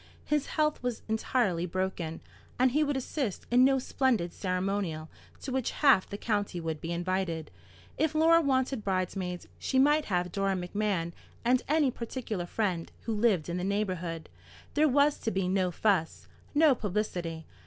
[0.25, 2.21] His health was entirely broken,
[2.57, 5.09] and he would assist in no splendid ceremonial
[5.41, 7.51] to which half the county would be invited.
[7.99, 11.13] If Laura wanted bridesmaids, she might have Dora Macmahon
[11.45, 14.27] and any particular friend who lived in the neighbourhood.
[14.73, 17.45] There was to be no fuss, no publicity.